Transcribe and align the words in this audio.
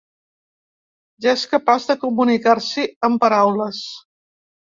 Ja 1.25 1.33
és 1.39 1.43
capaç 1.51 1.85
de 1.91 1.95
comunicar-s'hi 2.05 2.87
amb 3.09 3.23
paraules. 3.27 3.83